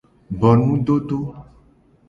[0.43, 1.17] Bo nudodo.